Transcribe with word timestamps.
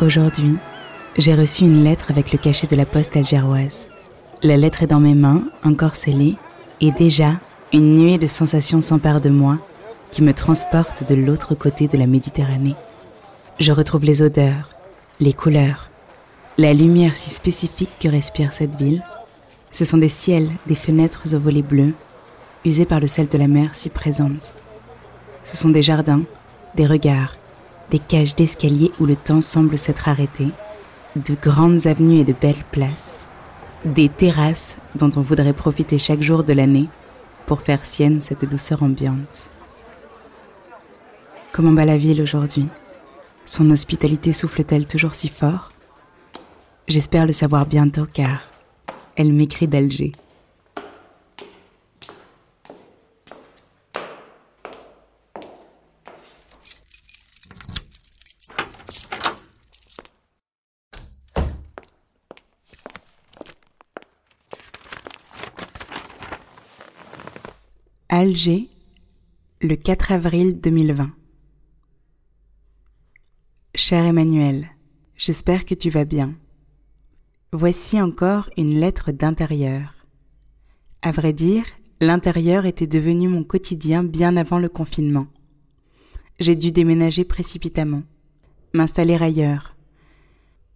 Aujourd'hui, 0.00 0.56
j'ai 1.16 1.34
reçu 1.34 1.62
une 1.62 1.84
lettre 1.84 2.10
avec 2.10 2.32
le 2.32 2.38
cachet 2.38 2.66
de 2.66 2.74
la 2.74 2.84
poste 2.84 3.16
algéroise. 3.16 3.86
La 4.42 4.56
lettre 4.56 4.82
est 4.82 4.88
dans 4.88 4.98
mes 4.98 5.14
mains, 5.14 5.44
encore 5.62 5.94
scellée, 5.94 6.34
et 6.80 6.90
déjà, 6.90 7.34
une 7.72 7.96
nuée 7.96 8.18
de 8.18 8.26
sensations 8.26 8.80
s'empare 8.80 9.20
de 9.20 9.30
moi 9.30 9.56
qui 10.10 10.22
me 10.22 10.34
transporte 10.34 11.08
de 11.08 11.14
l'autre 11.14 11.54
côté 11.54 11.86
de 11.86 11.96
la 11.96 12.08
Méditerranée. 12.08 12.74
Je 13.60 13.70
retrouve 13.70 14.04
les 14.04 14.20
odeurs, 14.20 14.70
les 15.20 15.32
couleurs, 15.32 15.88
la 16.58 16.74
lumière 16.74 17.16
si 17.16 17.30
spécifique 17.30 17.96
que 18.00 18.08
respire 18.08 18.52
cette 18.52 18.74
ville. 18.74 19.04
Ce 19.70 19.84
sont 19.84 19.98
des 19.98 20.08
ciels, 20.08 20.50
des 20.66 20.74
fenêtres 20.74 21.22
aux 21.32 21.38
volets 21.38 21.62
bleus, 21.62 21.94
usés 22.64 22.84
par 22.84 22.98
le 22.98 23.06
sel 23.06 23.28
de 23.28 23.38
la 23.38 23.46
mer 23.48 23.70
si 23.74 23.90
présente. 23.90 24.54
Ce 25.44 25.56
sont 25.56 25.70
des 25.70 25.82
jardins, 25.82 26.22
des 26.74 26.86
regards, 26.86 27.36
des 27.94 28.00
cages 28.00 28.34
d'escalier 28.34 28.90
où 28.98 29.06
le 29.06 29.14
temps 29.14 29.40
semble 29.40 29.78
s'être 29.78 30.08
arrêté, 30.08 30.48
de 31.14 31.36
grandes 31.40 31.86
avenues 31.86 32.18
et 32.18 32.24
de 32.24 32.32
belles 32.32 32.64
places, 32.72 33.24
des 33.84 34.08
terrasses 34.08 34.74
dont 34.96 35.12
on 35.14 35.20
voudrait 35.20 35.52
profiter 35.52 35.96
chaque 35.96 36.20
jour 36.20 36.42
de 36.42 36.52
l'année 36.52 36.88
pour 37.46 37.60
faire 37.60 37.86
sienne 37.86 38.20
cette 38.20 38.44
douceur 38.46 38.82
ambiante. 38.82 39.48
Comment 41.52 41.72
va 41.72 41.84
la 41.84 41.96
ville 41.96 42.20
aujourd'hui? 42.20 42.66
Son 43.44 43.70
hospitalité 43.70 44.32
souffle-t-elle 44.32 44.88
toujours 44.88 45.14
si 45.14 45.28
fort? 45.28 45.70
J'espère 46.88 47.26
le 47.26 47.32
savoir 47.32 47.64
bientôt 47.64 48.08
car 48.12 48.40
elle 49.14 49.32
m'écrit 49.32 49.68
d'Alger. 49.68 50.10
Alger, 68.24 68.70
le 69.60 69.76
4 69.76 70.12
avril 70.12 70.58
2020. 70.58 71.10
Cher 73.74 74.06
Emmanuel, 74.06 74.70
j'espère 75.14 75.66
que 75.66 75.74
tu 75.74 75.90
vas 75.90 76.06
bien. 76.06 76.32
Voici 77.52 78.00
encore 78.00 78.48
une 78.56 78.80
lettre 78.80 79.12
d'intérieur. 79.12 80.06
À 81.02 81.10
vrai 81.10 81.34
dire, 81.34 81.66
l'intérieur 82.00 82.64
était 82.64 82.86
devenu 82.86 83.28
mon 83.28 83.44
quotidien 83.44 84.02
bien 84.02 84.38
avant 84.38 84.58
le 84.58 84.70
confinement. 84.70 85.26
J'ai 86.40 86.56
dû 86.56 86.72
déménager 86.72 87.24
précipitamment, 87.24 88.04
m'installer 88.72 89.22
ailleurs. 89.22 89.76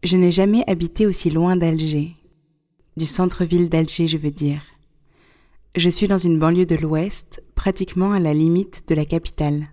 Je 0.03 0.19
n'ai 0.19 0.33
jamais 0.33 0.65
habité 0.67 1.06
aussi 1.06 1.31
loin 1.31 1.56
d'Alger, 1.56 2.15
du 2.99 3.06
centre-ville 3.06 3.71
d'Alger 3.71 4.06
je 4.06 4.19
veux 4.19 4.33
dire. 4.33 4.61
Je 5.78 5.91
suis 5.91 6.09
dans 6.09 6.19
une 6.19 6.41
banlieue 6.41 6.66
de 6.66 6.75
l'Ouest, 6.75 7.41
pratiquement 7.55 8.11
à 8.11 8.19
la 8.19 8.34
limite 8.34 8.83
de 8.89 8.97
la 8.97 9.05
capitale. 9.05 9.69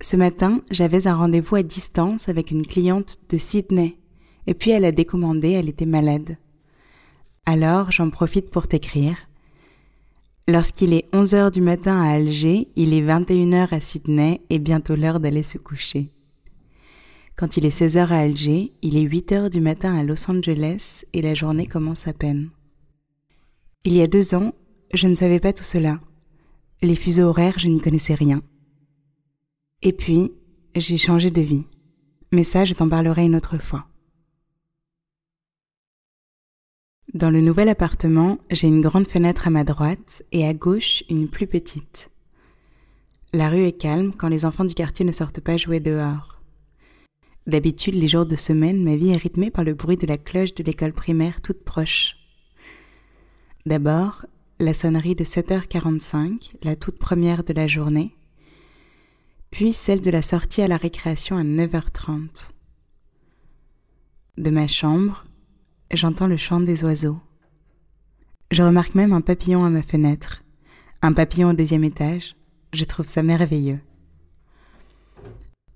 Ce 0.00 0.16
matin, 0.16 0.62
j'avais 0.68 1.06
un 1.06 1.14
rendez-vous 1.14 1.54
à 1.54 1.62
distance 1.62 2.28
avec 2.28 2.50
une 2.50 2.66
cliente 2.66 3.18
de 3.28 3.38
Sydney, 3.38 3.98
et 4.48 4.54
puis 4.54 4.72
elle 4.72 4.84
a 4.84 4.90
décommandé, 4.90 5.50
elle 5.50 5.68
était 5.68 5.86
malade. 5.86 6.38
Alors, 7.46 7.92
j'en 7.92 8.10
profite 8.10 8.50
pour 8.50 8.66
t'écrire. 8.66 9.16
Lorsqu'il 10.48 10.92
est 10.92 11.06
11 11.12 11.34
heures 11.36 11.52
du 11.52 11.60
matin 11.60 12.02
à 12.02 12.14
Alger, 12.14 12.66
il 12.74 12.92
est 12.94 13.02
21 13.02 13.52
heures 13.52 13.72
à 13.72 13.80
Sydney 13.80 14.40
et 14.50 14.58
bientôt 14.58 14.96
l'heure 14.96 15.20
d'aller 15.20 15.44
se 15.44 15.56
coucher. 15.56 16.10
Quand 17.36 17.56
il 17.56 17.64
est 17.64 17.70
16 17.70 17.96
heures 17.96 18.12
à 18.12 18.18
Alger, 18.18 18.72
il 18.82 18.96
est 18.96 19.02
8 19.02 19.30
heures 19.30 19.50
du 19.50 19.60
matin 19.60 19.94
à 19.94 20.02
Los 20.02 20.28
Angeles 20.28 21.04
et 21.12 21.22
la 21.22 21.34
journée 21.34 21.68
commence 21.68 22.08
à 22.08 22.12
peine. 22.12 22.50
Il 23.82 23.94
y 23.94 24.02
a 24.02 24.06
deux 24.06 24.34
ans, 24.34 24.52
je 24.92 25.08
ne 25.08 25.14
savais 25.14 25.40
pas 25.40 25.54
tout 25.54 25.64
cela. 25.64 26.00
Les 26.82 26.94
fuseaux 26.94 27.22
horaires, 27.22 27.58
je 27.58 27.68
n'y 27.68 27.80
connaissais 27.80 28.12
rien. 28.12 28.42
Et 29.80 29.94
puis, 29.94 30.32
j'ai 30.74 30.98
changé 30.98 31.30
de 31.30 31.40
vie. 31.40 31.64
Mais 32.30 32.44
ça, 32.44 32.66
je 32.66 32.74
t'en 32.74 32.90
parlerai 32.90 33.24
une 33.24 33.36
autre 33.36 33.56
fois. 33.56 33.86
Dans 37.14 37.30
le 37.30 37.40
nouvel 37.40 37.70
appartement, 37.70 38.38
j'ai 38.50 38.68
une 38.68 38.82
grande 38.82 39.08
fenêtre 39.08 39.46
à 39.46 39.50
ma 39.50 39.64
droite 39.64 40.22
et 40.30 40.46
à 40.46 40.52
gauche 40.52 41.02
une 41.08 41.28
plus 41.28 41.46
petite. 41.46 42.10
La 43.32 43.48
rue 43.48 43.64
est 43.64 43.78
calme 43.78 44.12
quand 44.12 44.28
les 44.28 44.44
enfants 44.44 44.66
du 44.66 44.74
quartier 44.74 45.06
ne 45.06 45.12
sortent 45.12 45.40
pas 45.40 45.56
jouer 45.56 45.80
dehors. 45.80 46.42
D'habitude, 47.46 47.94
les 47.94 48.08
jours 48.08 48.26
de 48.26 48.36
semaine, 48.36 48.84
ma 48.84 48.96
vie 48.96 49.08
est 49.10 49.16
rythmée 49.16 49.50
par 49.50 49.64
le 49.64 49.72
bruit 49.72 49.96
de 49.96 50.06
la 50.06 50.18
cloche 50.18 50.54
de 50.54 50.62
l'école 50.62 50.92
primaire 50.92 51.40
toute 51.40 51.64
proche. 51.64 52.19
D'abord, 53.66 54.24
la 54.58 54.72
sonnerie 54.72 55.14
de 55.14 55.24
7h45, 55.24 56.52
la 56.62 56.76
toute 56.76 56.98
première 56.98 57.44
de 57.44 57.52
la 57.52 57.66
journée, 57.66 58.16
puis 59.50 59.74
celle 59.74 60.00
de 60.00 60.10
la 60.10 60.22
sortie 60.22 60.62
à 60.62 60.68
la 60.68 60.78
récréation 60.78 61.36
à 61.36 61.42
9h30. 61.42 62.52
De 64.38 64.50
ma 64.50 64.66
chambre, 64.66 65.26
j'entends 65.90 66.26
le 66.26 66.38
chant 66.38 66.60
des 66.60 66.84
oiseaux. 66.84 67.18
Je 68.50 68.62
remarque 68.62 68.94
même 68.94 69.12
un 69.12 69.20
papillon 69.20 69.64
à 69.64 69.68
ma 69.70 69.82
fenêtre, 69.82 70.42
un 71.02 71.12
papillon 71.12 71.50
au 71.50 71.54
deuxième 71.54 71.84
étage. 71.84 72.36
Je 72.72 72.84
trouve 72.84 73.06
ça 73.06 73.22
merveilleux. 73.22 73.80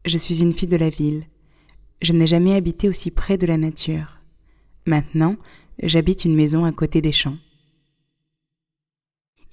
Je 0.07 0.17
suis 0.17 0.41
une 0.41 0.55
fille 0.55 0.69
de 0.69 0.77
la 0.77 0.91
ville. 0.91 1.25
Je 2.01 2.13
n'ai 2.13 2.27
jamais 2.27 2.55
habité 2.55 2.89
aussi 2.89 3.11
près 3.11 3.37
de 3.37 3.47
la 3.47 3.59
nature. 3.59 4.21
Maintenant, 4.87 5.37
j'habite 5.83 6.25
une 6.25 6.35
maison 6.35 6.65
à 6.65 6.73
côté 6.73 7.03
des 7.03 7.13
champs. 7.13 7.37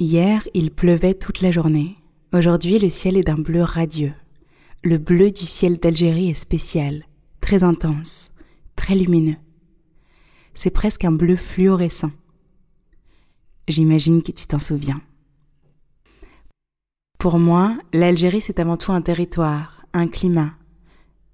Hier, 0.01 0.47
il 0.55 0.71
pleuvait 0.71 1.13
toute 1.13 1.41
la 1.41 1.51
journée. 1.51 1.95
Aujourd'hui, 2.33 2.79
le 2.79 2.89
ciel 2.89 3.17
est 3.17 3.23
d'un 3.23 3.35
bleu 3.35 3.61
radieux. 3.61 4.15
Le 4.83 4.97
bleu 4.97 5.29
du 5.29 5.45
ciel 5.45 5.77
d'Algérie 5.77 6.31
est 6.31 6.33
spécial, 6.33 7.05
très 7.39 7.63
intense, 7.63 8.31
très 8.75 8.95
lumineux. 8.95 9.37
C'est 10.55 10.71
presque 10.71 11.05
un 11.05 11.11
bleu 11.11 11.35
fluorescent. 11.35 12.09
J'imagine 13.67 14.23
que 14.23 14.31
tu 14.31 14.47
t'en 14.47 14.57
souviens. 14.57 15.01
Pour 17.19 17.37
moi, 17.37 17.77
l'Algérie, 17.93 18.41
c'est 18.41 18.59
avant 18.59 18.77
tout 18.77 18.93
un 18.93 19.03
territoire, 19.03 19.85
un 19.93 20.07
climat, 20.07 20.53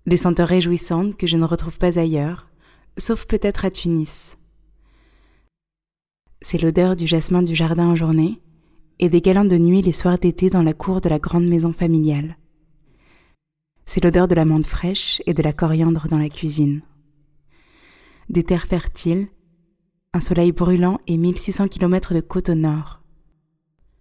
des 0.07 0.17
senteurs 0.17 0.49
réjouissantes 0.49 1.15
que 1.15 1.25
je 1.25 1.37
ne 1.37 1.45
retrouve 1.45 1.77
pas 1.77 1.97
ailleurs, 1.97 2.49
sauf 2.97 3.27
peut-être 3.27 3.63
à 3.63 3.71
Tunis. 3.71 4.37
C'est 6.41 6.61
l'odeur 6.61 6.97
du 6.97 7.07
jasmin 7.07 7.43
du 7.43 7.55
jardin 7.55 7.87
en 7.87 7.95
journée, 7.95 8.41
et 8.99 9.09
des 9.09 9.21
galants 9.21 9.45
de 9.45 9.57
nuit 9.57 9.81
les 9.81 9.91
soirs 9.91 10.17
d'été 10.17 10.49
dans 10.49 10.63
la 10.63 10.73
cour 10.73 11.01
de 11.01 11.09
la 11.09 11.19
grande 11.19 11.47
maison 11.47 11.73
familiale. 11.73 12.37
C'est 13.85 14.03
l'odeur 14.03 14.27
de 14.27 14.35
la 14.35 14.45
menthe 14.45 14.67
fraîche 14.67 15.21
et 15.25 15.33
de 15.33 15.41
la 15.41 15.53
coriandre 15.53 16.07
dans 16.09 16.17
la 16.17 16.29
cuisine. 16.29 16.81
Des 18.29 18.43
terres 18.43 18.67
fertiles, 18.67 19.27
un 20.13 20.19
soleil 20.19 20.51
brûlant 20.51 20.99
et 21.07 21.15
1600 21.15 21.67
kilomètres 21.69 22.13
de 22.13 22.21
côte 22.21 22.49
au 22.49 22.55
nord. 22.55 23.01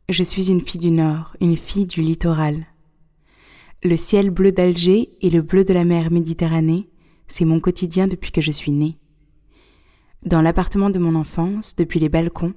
Je 0.08 0.22
suis 0.22 0.50
une 0.50 0.60
fille 0.60 0.80
du 0.80 0.90
nord, 0.90 1.36
une 1.40 1.56
fille 1.56 1.86
du 1.86 2.00
littoral. 2.00 2.66
Le 3.82 3.96
ciel 3.96 4.30
bleu 4.30 4.50
d'Alger 4.50 5.10
et 5.20 5.30
le 5.30 5.42
bleu 5.42 5.64
de 5.64 5.74
la 5.74 5.84
mer 5.84 6.10
Méditerranée, 6.10 6.88
c'est 7.28 7.44
mon 7.44 7.60
quotidien 7.60 8.08
depuis 8.08 8.32
que 8.32 8.40
je 8.40 8.50
suis 8.50 8.72
née. 8.72 8.98
Dans 10.24 10.42
l'appartement 10.42 10.90
de 10.90 10.98
mon 10.98 11.14
enfance, 11.14 11.76
depuis 11.76 12.00
les 12.00 12.08
balcons, 12.08 12.54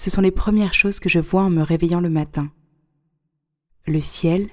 ce 0.00 0.08
sont 0.08 0.22
les 0.22 0.30
premières 0.30 0.72
choses 0.72 0.98
que 0.98 1.10
je 1.10 1.18
vois 1.18 1.42
en 1.42 1.50
me 1.50 1.60
réveillant 1.60 2.00
le 2.00 2.08
matin. 2.08 2.50
Le 3.86 4.00
ciel, 4.00 4.48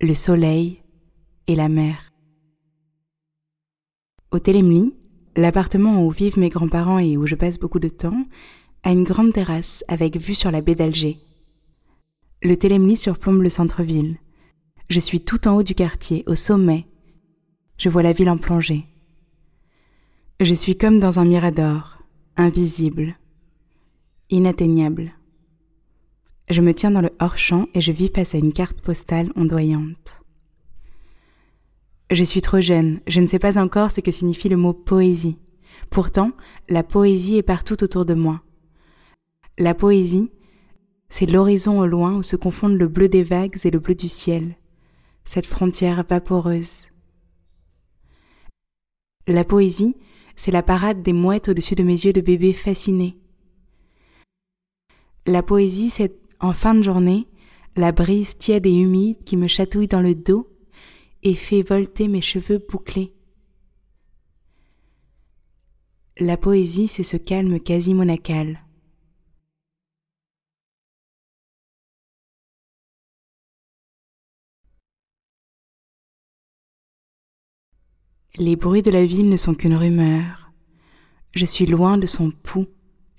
le 0.00 0.14
soleil 0.14 0.80
et 1.48 1.56
la 1.56 1.68
mer. 1.68 2.12
Au 4.30 4.38
Télémli, 4.38 4.94
l'appartement 5.34 6.06
où 6.06 6.12
vivent 6.12 6.38
mes 6.38 6.50
grands-parents 6.50 7.00
et 7.00 7.16
où 7.16 7.26
je 7.26 7.34
passe 7.34 7.58
beaucoup 7.58 7.80
de 7.80 7.88
temps, 7.88 8.24
a 8.84 8.92
une 8.92 9.02
grande 9.02 9.32
terrasse 9.32 9.82
avec 9.88 10.16
vue 10.16 10.36
sur 10.36 10.52
la 10.52 10.60
baie 10.60 10.76
d'Alger. 10.76 11.18
Le 12.40 12.56
Télémli 12.56 12.94
surplombe 12.94 13.42
le 13.42 13.50
centre-ville. 13.50 14.18
Je 14.88 15.00
suis 15.00 15.20
tout 15.20 15.48
en 15.48 15.56
haut 15.56 15.64
du 15.64 15.74
quartier, 15.74 16.22
au 16.28 16.36
sommet. 16.36 16.86
Je 17.76 17.88
vois 17.88 18.04
la 18.04 18.12
ville 18.12 18.30
en 18.30 18.38
plongée. 18.38 18.84
Je 20.38 20.54
suis 20.54 20.78
comme 20.78 21.00
dans 21.00 21.18
un 21.18 21.24
mirador, 21.24 22.04
invisible, 22.36 23.16
inatteignable. 24.30 25.12
Je 26.48 26.62
me 26.62 26.74
tiens 26.74 26.90
dans 26.90 27.00
le 27.00 27.12
hors-champ 27.20 27.66
et 27.74 27.80
je 27.80 27.92
vis 27.92 28.10
face 28.12 28.34
à 28.34 28.38
une 28.38 28.52
carte 28.52 28.80
postale 28.80 29.30
ondoyante. 29.36 30.22
Je 32.10 32.24
suis 32.24 32.40
trop 32.40 32.60
jeune, 32.60 33.00
je 33.06 33.20
ne 33.20 33.28
sais 33.28 33.38
pas 33.38 33.56
encore 33.56 33.92
ce 33.92 34.00
que 34.00 34.10
signifie 34.10 34.48
le 34.48 34.56
mot 34.56 34.72
poésie. 34.72 35.38
Pourtant, 35.90 36.32
la 36.68 36.82
poésie 36.82 37.36
est 37.36 37.42
partout 37.42 37.82
autour 37.84 38.04
de 38.04 38.14
moi. 38.14 38.42
La 39.58 39.74
poésie, 39.74 40.32
c'est 41.08 41.26
l'horizon 41.26 41.78
au 41.78 41.86
loin 41.86 42.16
où 42.16 42.22
se 42.24 42.34
confondent 42.34 42.78
le 42.78 42.88
bleu 42.88 43.08
des 43.08 43.22
vagues 43.22 43.58
et 43.64 43.70
le 43.70 43.78
bleu 43.78 43.94
du 43.94 44.08
ciel, 44.08 44.56
cette 45.24 45.46
frontière 45.46 46.04
vaporeuse. 46.08 46.88
La 49.28 49.44
poésie, 49.44 49.94
c'est 50.34 50.50
la 50.50 50.64
parade 50.64 51.02
des 51.02 51.12
mouettes 51.12 51.48
au-dessus 51.48 51.76
de 51.76 51.84
mes 51.84 52.04
yeux 52.04 52.12
de 52.12 52.20
bébé 52.20 52.52
fasciné. 52.52 53.19
La 55.26 55.42
poésie, 55.42 55.90
c'est, 55.90 56.14
en 56.40 56.52
fin 56.52 56.74
de 56.74 56.82
journée, 56.82 57.26
la 57.76 57.92
brise 57.92 58.36
tiède 58.36 58.66
et 58.66 58.74
humide 58.74 59.22
qui 59.24 59.36
me 59.36 59.46
chatouille 59.46 59.88
dans 59.88 60.00
le 60.00 60.14
dos 60.14 60.48
et 61.22 61.34
fait 61.34 61.62
volter 61.62 62.08
mes 62.08 62.22
cheveux 62.22 62.58
bouclés. 62.58 63.14
La 66.18 66.36
poésie, 66.36 66.88
c'est 66.88 67.04
ce 67.04 67.16
calme 67.16 67.60
quasi 67.60 67.94
monacal. 67.94 68.64
Les 78.36 78.56
bruits 78.56 78.82
de 78.82 78.90
la 78.90 79.04
ville 79.04 79.28
ne 79.28 79.36
sont 79.36 79.54
qu'une 79.54 79.74
rumeur. 79.74 80.50
Je 81.32 81.44
suis 81.44 81.66
loin 81.66 81.98
de 81.98 82.06
son 82.06 82.30
pouls, 82.30 82.68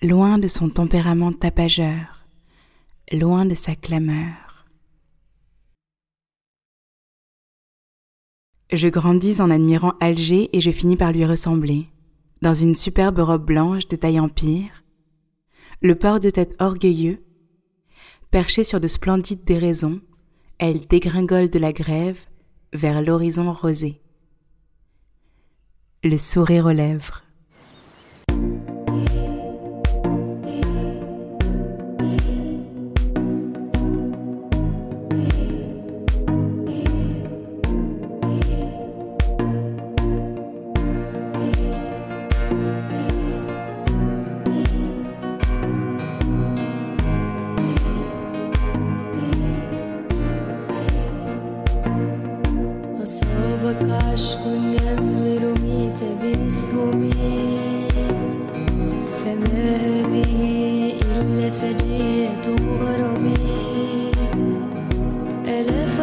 loin 0.01 0.38
de 0.38 0.48
son 0.48 0.69
tempérament 0.69 1.31
tapageur, 1.31 2.25
loin 3.12 3.45
de 3.45 3.53
sa 3.53 3.75
clameur. 3.75 4.65
Je 8.71 8.88
grandis 8.88 9.42
en 9.42 9.51
admirant 9.51 9.94
Alger 10.00 10.50
et 10.53 10.62
je 10.62 10.71
finis 10.71 10.95
par 10.95 11.12
lui 11.12 11.25
ressembler, 11.25 11.88
dans 12.42 12.53
une 12.53 12.75
superbe 12.75 13.19
robe 13.19 13.45
blanche 13.45 13.88
de 13.88 13.95
taille 13.95 14.19
empire, 14.19 14.83
le 15.81 15.95
port 15.95 16.19
de 16.19 16.30
tête 16.30 16.56
orgueilleux, 16.59 17.24
perché 18.31 18.63
sur 18.63 18.80
de 18.80 18.88
splendides 18.88 19.44
déraisons, 19.44 20.01
elle 20.57 20.88
dégringole 20.88 21.50
de 21.50 21.59
la 21.59 21.74
grève 21.74 22.19
vers 22.74 23.01
l'horizon 23.01 23.51
rosé 23.51 24.01
le 26.03 26.18
sourire 26.18 26.65
aux 26.65 26.71
lèvres. 26.71 27.24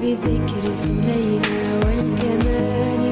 بذكر 0.00 0.74
سليمة 0.74 1.80
والكمال. 1.86 3.03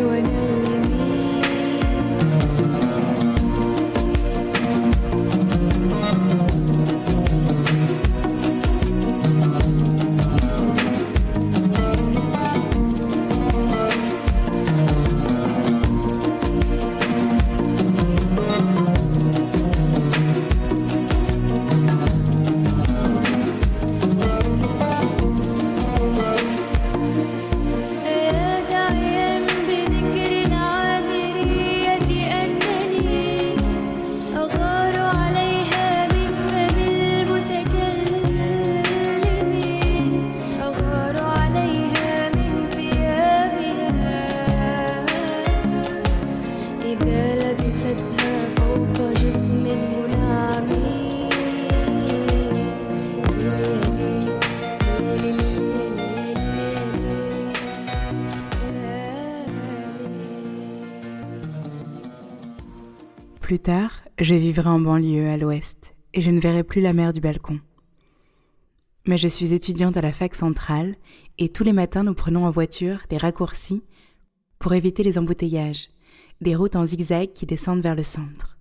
Plus 63.53 63.59
tard, 63.59 63.93
je 64.19 64.35
vivrai 64.35 64.71
en 64.71 64.81
banlieue 64.81 65.29
à 65.29 65.37
l'ouest 65.37 65.95
et 66.15 66.23
je 66.23 66.31
ne 66.31 66.41
verrai 66.41 66.65
plus 66.65 66.81
la 66.81 66.95
mer 66.95 67.13
du 67.13 67.21
balcon. 67.21 67.61
Mais 69.07 69.19
je 69.19 69.29
suis 69.29 69.53
étudiante 69.53 69.99
à 69.99 70.01
la 70.01 70.15
fac 70.15 70.35
centrale 70.35 70.97
et 71.37 71.51
tous 71.51 71.63
les 71.63 71.75
matins 71.75 72.03
nous 72.03 72.15
prenons 72.15 72.47
en 72.47 72.51
voiture 72.51 73.03
des 73.11 73.19
raccourcis 73.19 73.83
pour 74.59 74.73
éviter 74.73 75.03
les 75.03 75.19
embouteillages, 75.19 75.91
des 76.41 76.57
routes 76.57 76.77
en 76.77 76.87
zigzag 76.87 77.35
qui 77.35 77.45
descendent 77.45 77.83
vers 77.83 77.95
le 77.95 78.03
centre. 78.03 78.57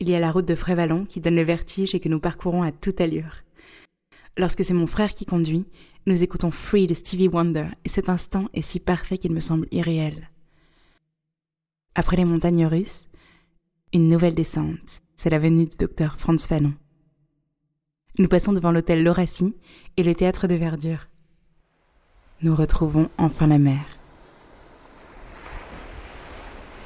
Il 0.00 0.08
y 0.08 0.16
a 0.16 0.18
la 0.18 0.32
route 0.32 0.48
de 0.48 0.56
Frévalon 0.56 1.04
qui 1.04 1.20
donne 1.20 1.36
le 1.36 1.44
vertige 1.44 1.94
et 1.94 2.00
que 2.00 2.08
nous 2.08 2.18
parcourons 2.18 2.64
à 2.64 2.72
toute 2.72 3.00
allure. 3.00 3.44
Lorsque 4.36 4.64
c'est 4.64 4.74
mon 4.74 4.88
frère 4.88 5.14
qui 5.14 5.24
conduit, 5.24 5.66
nous 6.06 6.24
écoutons 6.24 6.50
Free 6.50 6.88
de 6.88 6.94
Stevie 6.94 7.28
Wonder 7.28 7.68
et 7.84 7.88
cet 7.88 8.08
instant 8.08 8.48
est 8.54 8.62
si 8.62 8.80
parfait 8.80 9.18
qu'il 9.18 9.30
me 9.30 9.38
semble 9.38 9.68
irréel. 9.70 10.30
Après 11.94 12.16
les 12.16 12.24
montagnes 12.24 12.66
russes, 12.66 13.08
une 13.92 14.08
nouvelle 14.08 14.34
descente, 14.34 15.02
c'est 15.16 15.30
la 15.30 15.38
venue 15.38 15.66
du 15.66 15.76
docteur 15.76 16.16
Franz 16.18 16.46
Fanon. 16.46 16.72
Nous 18.18 18.28
passons 18.28 18.52
devant 18.52 18.72
l'hôtel 18.72 19.02
Lauracie 19.02 19.54
et 19.96 20.02
le 20.02 20.14
théâtre 20.14 20.46
de 20.46 20.54
verdure. 20.54 21.08
Nous 22.42 22.54
retrouvons 22.54 23.08
enfin 23.18 23.46
la 23.46 23.58
mer. 23.58 23.84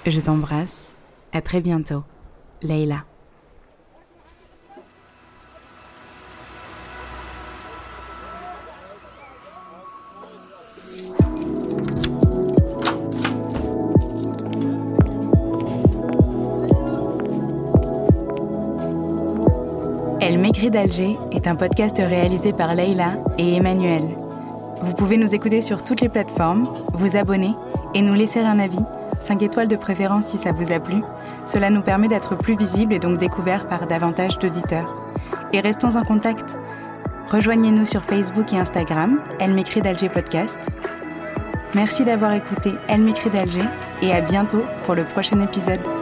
Je 0.05 0.21
t'embrasse. 0.21 0.95
À 1.33 1.43
très 1.43 1.61
bientôt. 1.61 2.05
Leila. 2.63 3.05
Elle 20.29 20.41
m'écrit 20.41 20.73
d'Alger 20.73 21.17
est 21.31 21.47
un 21.47 21.55
podcast 21.55 21.99
réalisé 21.99 22.53
par 22.53 22.75
Leïla 22.75 23.15
et 23.39 23.55
Emmanuel. 23.55 24.03
Vous 24.83 24.93
pouvez 24.93 25.19
nous 25.19 25.37
écouter 25.37 25.63
sur 25.63 25.85
toutes 25.85 26.01
les 26.01 26.09
plateformes, 26.09 26.65
vous 26.95 27.17
abonner 27.17 27.55
et 27.95 28.03
nous 28.03 28.13
laisser 28.13 28.41
un 28.41 28.59
avis, 28.59 28.85
5 29.21 29.41
étoiles 29.43 29.69
de 29.69 29.77
préférence 29.77 30.27
si 30.27 30.37
ça 30.37 30.51
vous 30.51 30.73
a 30.73 30.81
plu. 30.81 30.97
Cela 31.45 31.71
nous 31.71 31.81
permet 31.81 32.09
d'être 32.09 32.35
plus 32.35 32.57
visibles 32.57 32.93
et 32.93 32.99
donc 32.99 33.19
découverts 33.19 33.69
par 33.69 33.87
davantage 33.87 34.41
d'auditeurs. 34.41 34.97
Et 35.53 35.61
restons 35.61 35.95
en 35.95 36.03
contact. 36.03 36.57
Rejoignez-nous 37.31 37.87
sur 37.87 38.03
Facebook 38.03 38.53
et 38.53 38.59
Instagram, 38.59 39.21
Elle 39.39 39.55
m'écrit 39.55 39.81
d'Alger 39.81 40.09
Podcast. 40.09 40.59
Merci 41.77 42.05
d'avoir 42.05 42.33
écouté 42.33 42.73
Elle 42.89 43.03
m'écrit 43.03 43.31
d'Alger 43.31 43.63
et 44.03 44.13
à 44.13 44.23
bientôt 44.23 44.65
pour 44.83 44.97
le 44.97 45.05
prochain 45.05 45.39
épisode. 45.39 45.96